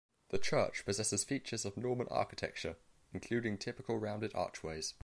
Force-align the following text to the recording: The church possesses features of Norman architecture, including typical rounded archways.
The 0.29 0.39
church 0.39 0.83
possesses 0.83 1.23
features 1.23 1.63
of 1.63 1.77
Norman 1.77 2.07
architecture, 2.09 2.77
including 3.13 3.59
typical 3.59 3.99
rounded 3.99 4.33
archways. 4.33 4.95